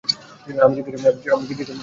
[0.63, 1.73] আমি জিজ্ঞাসা করলুম, কে?